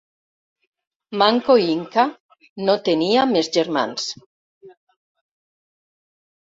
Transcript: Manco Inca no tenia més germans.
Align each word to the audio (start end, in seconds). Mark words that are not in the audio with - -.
Manco 1.23 1.57
Inca 1.65 2.07
no 2.65 2.79
tenia 2.89 3.29
més 3.37 3.53
germans. 3.61 4.11